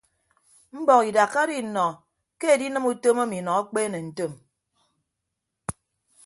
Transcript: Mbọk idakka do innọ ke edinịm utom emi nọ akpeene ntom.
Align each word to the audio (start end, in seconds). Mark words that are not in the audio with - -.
Mbọk 0.79 1.01
idakka 1.09 1.41
do 1.47 1.53
innọ 1.61 1.85
ke 2.39 2.45
edinịm 2.55 2.85
utom 2.91 3.17
emi 3.23 3.39
nọ 3.45 3.51
akpeene 3.61 3.99
ntom. 4.07 4.33